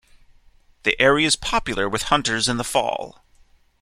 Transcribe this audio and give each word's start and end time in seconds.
The 0.81 0.99
area 0.99 1.27
is 1.27 1.35
popular 1.35 1.87
with 1.87 2.01
hunters 2.09 2.49
in 2.49 2.57
the 2.57 2.63
fall. 2.63 3.23